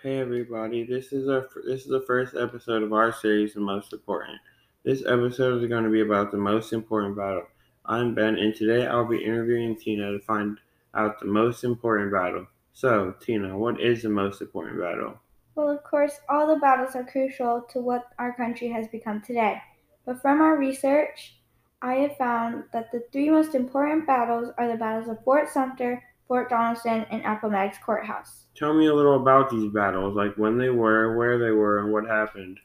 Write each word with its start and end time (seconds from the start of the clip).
Hey 0.00 0.20
everybody, 0.20 0.84
this 0.84 1.12
is 1.12 1.28
our 1.28 1.48
this 1.66 1.80
is 1.80 1.88
the 1.88 2.04
first 2.06 2.36
episode 2.36 2.84
of 2.84 2.92
our 2.92 3.10
series, 3.10 3.54
The 3.54 3.60
Most 3.60 3.92
Important. 3.92 4.38
This 4.84 5.04
episode 5.04 5.60
is 5.60 5.68
going 5.68 5.82
to 5.82 5.90
be 5.90 6.02
about 6.02 6.30
the 6.30 6.36
most 6.36 6.72
important 6.72 7.16
battle. 7.16 7.48
I'm 7.84 8.14
Ben, 8.14 8.38
and 8.38 8.54
today 8.54 8.86
I'll 8.86 9.08
be 9.08 9.24
interviewing 9.24 9.74
Tina 9.74 10.12
to 10.12 10.20
find 10.20 10.58
out 10.94 11.18
the 11.18 11.26
most 11.26 11.64
important 11.64 12.12
battle. 12.12 12.46
So, 12.74 13.12
Tina, 13.18 13.58
what 13.58 13.80
is 13.80 14.02
the 14.02 14.08
most 14.08 14.40
important 14.40 14.78
battle? 14.78 15.18
Well, 15.56 15.68
of 15.68 15.82
course, 15.82 16.20
all 16.28 16.46
the 16.46 16.60
battles 16.60 16.94
are 16.94 17.02
crucial 17.02 17.62
to 17.62 17.80
what 17.80 18.06
our 18.20 18.32
country 18.36 18.68
has 18.68 18.86
become 18.86 19.20
today. 19.20 19.60
But 20.06 20.22
from 20.22 20.40
our 20.40 20.56
research, 20.56 21.40
I 21.82 21.94
have 21.94 22.16
found 22.16 22.62
that 22.72 22.92
the 22.92 23.02
three 23.10 23.30
most 23.30 23.56
important 23.56 24.06
battles 24.06 24.52
are 24.58 24.68
the 24.68 24.78
battles 24.78 25.08
of 25.08 25.24
Fort 25.24 25.48
Sumter, 25.48 26.00
Fort 26.28 26.50
Donelson, 26.50 27.06
and 27.10 27.24
Appomattox 27.24 27.78
Courthouse. 27.78 28.44
Tell 28.54 28.74
me 28.74 28.86
a 28.86 28.94
little 28.94 29.16
about 29.16 29.50
these 29.50 29.72
battles, 29.72 30.14
like 30.14 30.36
when 30.36 30.58
they 30.58 30.68
were, 30.68 31.16
where 31.16 31.38
they 31.38 31.50
were, 31.50 31.78
and 31.78 31.90
what 31.90 32.06
happened. 32.06 32.60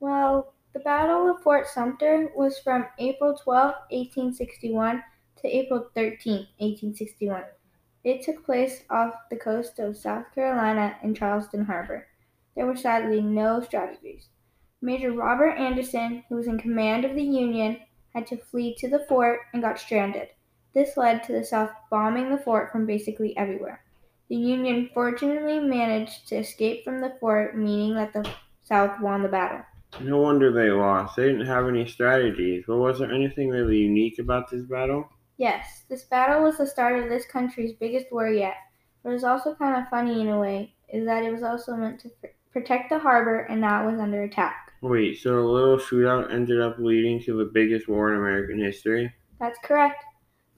Well, 0.00 0.52
the 0.74 0.80
Battle 0.80 1.30
of 1.30 1.40
Fort 1.42 1.68
Sumter 1.68 2.30
was 2.36 2.58
from 2.58 2.86
April 2.98 3.36
12, 3.36 3.74
1861 3.90 5.02
to 5.36 5.48
April 5.48 5.88
13, 5.94 6.46
1861. 6.58 7.44
It 8.04 8.22
took 8.22 8.44
place 8.44 8.82
off 8.90 9.14
the 9.30 9.36
coast 9.36 9.78
of 9.78 9.96
South 9.96 10.24
Carolina 10.34 10.96
in 11.02 11.14
Charleston 11.14 11.64
Harbor. 11.64 12.06
There 12.56 12.66
were 12.66 12.76
sadly 12.76 13.20
no 13.20 13.60
strategies. 13.60 14.28
Major 14.80 15.12
Robert 15.12 15.52
Anderson, 15.52 16.24
who 16.28 16.36
was 16.36 16.46
in 16.46 16.58
command 16.58 17.04
of 17.04 17.14
the 17.14 17.22
Union, 17.22 17.78
had 18.14 18.26
to 18.28 18.36
flee 18.36 18.74
to 18.78 18.88
the 18.88 19.04
fort 19.08 19.40
and 19.52 19.62
got 19.62 19.78
stranded. 19.78 20.28
This 20.74 20.96
led 20.96 21.22
to 21.24 21.32
the 21.32 21.44
South 21.44 21.70
bombing 21.90 22.30
the 22.30 22.38
fort 22.38 22.70
from 22.70 22.86
basically 22.86 23.36
everywhere. 23.36 23.82
The 24.28 24.36
Union 24.36 24.90
fortunately 24.92 25.58
managed 25.58 26.28
to 26.28 26.36
escape 26.36 26.84
from 26.84 27.00
the 27.00 27.16
fort, 27.18 27.56
meaning 27.56 27.94
that 27.94 28.12
the 28.12 28.30
South 28.62 29.00
won 29.00 29.22
the 29.22 29.28
battle. 29.28 29.62
No 30.00 30.18
wonder 30.18 30.52
they 30.52 30.70
lost. 30.70 31.16
They 31.16 31.26
didn't 31.26 31.46
have 31.46 31.66
any 31.66 31.86
strategies. 31.86 32.64
But 32.66 32.76
was 32.76 32.98
there 32.98 33.10
anything 33.10 33.48
really 33.48 33.78
unique 33.78 34.18
about 34.18 34.50
this 34.50 34.62
battle? 34.64 35.08
Yes, 35.38 35.84
this 35.88 36.04
battle 36.04 36.42
was 36.42 36.58
the 36.58 36.66
start 36.66 37.02
of 37.02 37.08
this 37.08 37.24
country's 37.24 37.72
biggest 37.72 38.06
war 38.12 38.28
yet. 38.28 38.56
But 39.02 39.14
it's 39.14 39.24
also 39.24 39.54
kind 39.54 39.80
of 39.80 39.88
funny 39.88 40.20
in 40.20 40.28
a 40.28 40.38
way, 40.38 40.74
is 40.92 41.06
that 41.06 41.22
it 41.22 41.32
was 41.32 41.42
also 41.42 41.74
meant 41.74 42.00
to 42.00 42.10
protect 42.52 42.90
the 42.90 42.98
harbor 42.98 43.40
and 43.40 43.60
now 43.60 43.82
it 43.82 43.92
was 43.92 44.00
under 44.00 44.24
attack. 44.24 44.72
Wait, 44.82 45.18
so 45.18 45.38
a 45.38 45.50
little 45.50 45.78
shootout 45.78 46.32
ended 46.32 46.60
up 46.60 46.78
leading 46.78 47.20
to 47.22 47.38
the 47.38 47.50
biggest 47.52 47.88
war 47.88 48.12
in 48.12 48.18
American 48.18 48.58
history? 48.58 49.12
That's 49.40 49.58
correct. 49.64 50.04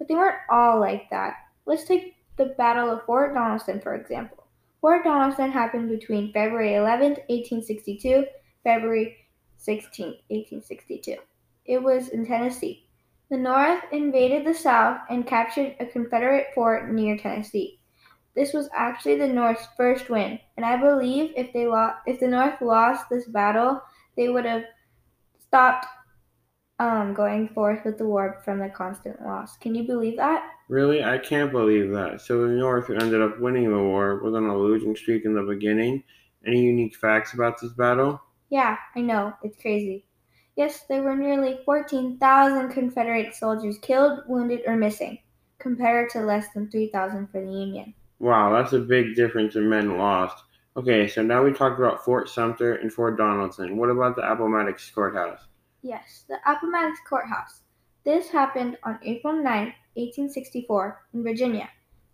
But 0.00 0.08
they 0.08 0.14
weren't 0.14 0.38
all 0.48 0.80
like 0.80 1.10
that. 1.10 1.34
Let's 1.66 1.84
take 1.84 2.16
the 2.38 2.54
Battle 2.56 2.90
of 2.90 3.04
Fort 3.04 3.34
Donelson, 3.34 3.82
for 3.82 3.94
example. 3.94 4.46
Fort 4.80 5.04
Donelson 5.04 5.52
happened 5.52 5.90
between 5.90 6.32
February 6.32 6.74
11, 6.76 7.10
1862, 7.28 8.24
February 8.64 9.18
16, 9.58 10.06
1862. 10.06 11.16
It 11.66 11.82
was 11.82 12.08
in 12.08 12.24
Tennessee. 12.24 12.88
The 13.28 13.36
North 13.36 13.84
invaded 13.92 14.46
the 14.46 14.54
South 14.54 15.00
and 15.10 15.26
captured 15.26 15.76
a 15.78 15.84
Confederate 15.84 16.46
fort 16.54 16.90
near 16.90 17.18
Tennessee. 17.18 17.78
This 18.34 18.54
was 18.54 18.70
actually 18.74 19.18
the 19.18 19.28
North's 19.28 19.68
first 19.76 20.08
win, 20.08 20.40
and 20.56 20.64
I 20.64 20.78
believe 20.78 21.34
if 21.36 21.52
they 21.52 21.66
lost, 21.66 21.98
if 22.06 22.20
the 22.20 22.28
North 22.28 22.62
lost 22.62 23.10
this 23.10 23.26
battle, 23.26 23.82
they 24.16 24.30
would 24.30 24.46
have 24.46 24.64
stopped 25.46 25.86
um, 26.80 27.12
going 27.12 27.46
forth 27.50 27.84
with 27.84 27.98
the 27.98 28.06
war 28.06 28.40
from 28.42 28.58
the 28.58 28.70
constant 28.70 29.20
loss. 29.22 29.58
Can 29.58 29.74
you 29.74 29.86
believe 29.86 30.16
that? 30.16 30.50
Really? 30.68 31.04
I 31.04 31.18
can't 31.18 31.52
believe 31.52 31.90
that. 31.90 32.22
So 32.22 32.40
the 32.40 32.54
North, 32.54 32.88
ended 32.88 33.20
up 33.20 33.38
winning 33.38 33.70
the 33.70 33.78
war, 33.78 34.20
with 34.24 34.34
an 34.34 34.50
losing 34.52 34.96
streak 34.96 35.26
in 35.26 35.34
the 35.34 35.42
beginning. 35.42 36.02
Any 36.46 36.62
unique 36.62 36.96
facts 36.96 37.34
about 37.34 37.60
this 37.60 37.72
battle? 37.72 38.20
Yeah, 38.48 38.78
I 38.96 39.02
know. 39.02 39.34
It's 39.42 39.60
crazy. 39.60 40.06
Yes, 40.56 40.84
there 40.88 41.02
were 41.02 41.14
nearly 41.14 41.58
14,000 41.66 42.70
Confederate 42.70 43.34
soldiers 43.34 43.78
killed, 43.82 44.20
wounded, 44.26 44.62
or 44.66 44.74
missing, 44.74 45.19
compared 45.58 46.08
to 46.10 46.20
less 46.20 46.46
than 46.54 46.70
3,000 46.70 47.28
for 47.30 47.44
the 47.44 47.52
Union. 47.52 47.92
Wow, 48.19 48.54
that's 48.54 48.72
a 48.72 48.78
big 48.78 49.14
difference 49.14 49.54
in 49.54 49.69
men 49.69 49.98
lost. 49.98 50.42
Okay, 50.78 51.08
so 51.08 51.22
now 51.22 51.44
we 51.44 51.52
talked 51.52 51.78
about 51.78 52.04
Fort 52.04 52.30
Sumter 52.30 52.76
and 52.76 52.90
Fort 52.90 53.19
Donelson. 53.19 53.76
What 53.76 53.90
about 53.90 54.16
the 54.16 54.22
Appomattox 54.22 54.90
Courthouse? 54.90 55.40
Yes, 55.82 56.24
the 56.28 56.38
Appomattox 56.46 57.00
Courthouse. 57.08 57.62
This 58.04 58.28
happened 58.28 58.76
on 58.82 58.98
April 59.02 59.34
9, 59.34 59.44
1864, 59.44 61.02
in 61.14 61.22
Virginia. 61.22 61.68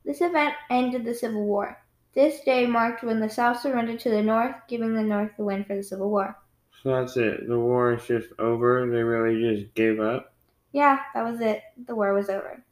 This 0.05 0.21
event 0.21 0.55
ended 0.71 1.05
the 1.05 1.15
Civil 1.15 1.45
War. 1.45 1.83
This 2.15 2.41
day 2.41 2.67
marked 2.67 3.03
when 3.03 3.21
the 3.21 3.29
South 3.29 3.61
surrendered 3.61 4.01
to 4.01 4.11
the 4.11 4.23
North, 4.23 4.55
giving 4.69 4.95
the 4.95 5.03
North 5.03 5.33
the 5.37 5.45
win 5.45 5.65
for 5.65 5.77
the 5.77 5.83
Civil 5.83 6.11
War. 6.11 6.37
So 6.83 6.91
that's 6.91 7.17
it. 7.17 7.49
The 7.49 7.59
war 7.59 7.95
is 7.95 8.07
just 8.07 8.29
over. 8.39 8.87
They 8.89 9.03
really 9.03 9.41
just 9.41 9.75
gave 9.75 10.01
up. 10.01 10.33
Yeah, 10.73 11.01
that 11.15 11.25
was 11.25 11.41
it. 11.41 11.63
The 11.87 11.95
war 11.95 12.15
was 12.15 12.29
over. 12.29 12.63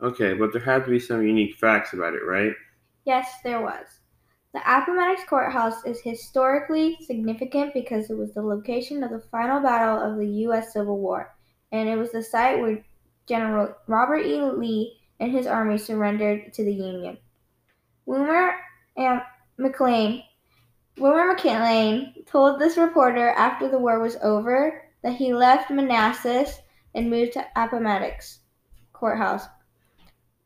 Okay, 0.00 0.34
but 0.34 0.52
there 0.52 0.62
had 0.62 0.84
to 0.84 0.90
be 0.90 1.00
some 1.00 1.26
unique 1.26 1.56
facts 1.56 1.92
about 1.92 2.14
it, 2.14 2.24
right? 2.24 2.52
Yes, 3.04 3.28
there 3.42 3.60
was. 3.60 3.86
The 4.54 4.60
Appomattox 4.60 5.28
Courthouse 5.28 5.84
is 5.84 6.00
historically 6.00 6.96
significant 7.04 7.74
because 7.74 8.08
it 8.08 8.16
was 8.16 8.34
the 8.34 8.42
location 8.42 9.02
of 9.02 9.10
the 9.10 9.18
final 9.18 9.60
battle 9.60 10.00
of 10.00 10.16
the 10.16 10.28
U.S. 10.46 10.72
Civil 10.72 10.98
War, 10.98 11.34
and 11.72 11.88
it 11.88 11.96
was 11.96 12.12
the 12.12 12.22
site 12.22 12.60
where 12.60 12.84
General 13.26 13.74
Robert 13.88 14.24
E. 14.24 14.40
Lee 14.40 15.00
and 15.18 15.32
his 15.32 15.48
army 15.48 15.76
surrendered 15.76 16.52
to 16.52 16.64
the 16.64 16.72
Union. 16.72 17.18
Wilmer 18.06 18.54
and 18.96 19.22
McLean, 19.56 20.22
Wilmer 20.98 21.32
McLean 21.32 22.14
told 22.24 22.60
this 22.60 22.76
reporter 22.76 23.30
after 23.30 23.68
the 23.68 23.78
war 23.78 23.98
was 23.98 24.16
over 24.22 24.84
that 25.02 25.16
he 25.16 25.34
left 25.34 25.68
Manassas 25.68 26.60
and 26.94 27.10
moved 27.10 27.32
to 27.32 27.44
Appomattox 27.56 28.38
Courthouse 28.92 29.46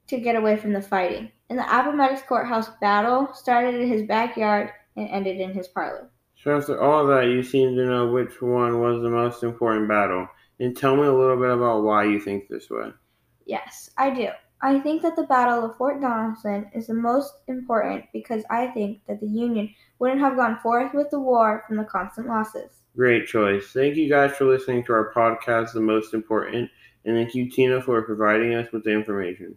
to 0.09 0.19
get 0.19 0.37
away 0.37 0.57
from 0.57 0.73
the 0.73 0.83
fighting. 0.83 1.31
And 1.51 1.59
the 1.59 1.65
Appomattox 1.65 2.23
Courthouse 2.23 2.71
battle 2.81 3.33
started 3.35 3.75
in 3.75 3.89
his 3.89 4.03
backyard 4.03 4.71
and 4.97 5.09
ended 5.09 5.41
in 5.41 5.53
his 5.53 5.69
parlor. 5.69 6.11
So 6.43 6.57
after 6.57 6.81
all 6.81 7.07
that, 7.07 7.27
you 7.27 7.43
seem 7.43 7.75
to 7.77 7.87
know 7.87 8.09
which 8.09 8.41
one 8.43 8.81
was 8.81 9.03
the 9.03 9.11
most 9.11 9.43
important 9.43 9.89
battle. 9.89 10.29
And 10.61 10.77
tell 10.77 10.97
me 10.97 11.07
a 11.07 11.13
little 11.13 11.37
bit 11.37 11.51
about 11.51 11.85
why 11.85 12.05
you 12.05 12.21
think 12.21 12.49
this 12.49 12.69
way. 12.69 12.91
Yes, 13.47 13.91
I 13.97 14.11
do. 14.11 14.29
I 14.61 14.81
think 14.81 15.03
that 15.03 15.15
the 15.15 15.23
Battle 15.23 15.65
of 15.65 15.77
Fort 15.77 16.01
Donelson 16.01 16.69
is 16.75 16.89
the 16.89 16.95
most 16.95 17.33
important 17.47 18.07
because 18.13 18.43
I 18.51 18.67
think 18.69 19.01
that 19.07 19.21
the 19.21 19.29
Union 19.29 19.73
wouldn't 20.01 20.21
have 20.21 20.37
gone 20.37 20.59
forth 20.59 20.93
with 20.95 21.11
the 21.11 21.21
war 21.21 21.65
from 21.67 21.77
the 21.77 21.85
constant 21.85 22.27
losses. 22.27 22.71
Great 22.97 23.29
choice. 23.29 23.71
Thank 23.73 23.95
you 23.95 24.09
guys 24.09 24.33
for 24.33 24.47
listening 24.47 24.85
to 24.85 24.93
our 24.93 25.13
podcast, 25.15 25.73
The 25.73 25.81
Most 25.81 26.13
Important, 26.13 26.69
and 27.05 27.17
thank 27.17 27.37
you, 27.37 27.49
Tina, 27.49 27.81
for 27.81 28.03
providing 28.03 28.55
us 28.55 28.73
with 28.73 28.83
the 28.83 28.91
information. 28.91 29.57